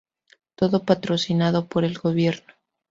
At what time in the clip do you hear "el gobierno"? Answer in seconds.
1.85-2.55